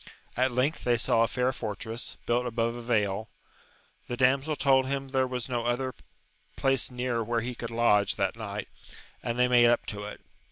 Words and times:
At 0.35 0.51
length 0.51 0.83
they 0.83 0.97
saw 0.97 1.21
a 1.21 1.27
fair 1.27 1.51
fortress, 1.51 2.17
built 2.25 2.47
above 2.47 2.75
a 2.75 2.81
vale; 2.81 3.29
the 4.07 4.17
damsel 4.17 4.55
told 4.55 4.87
him 4.87 5.09
there 5.09 5.27
was 5.27 5.47
no 5.47 5.67
other 5.67 5.93
place 6.55 6.89
near 6.89 7.23
where 7.23 7.41
he 7.41 7.53
could 7.53 7.69
lodge 7.69 8.15
that 8.15 8.35
night, 8.35 8.67
and 9.21 9.37
they 9.37 9.47
made 9.47 9.67
up 9.67 9.85
to 9.85 10.05
it. 10.05 10.21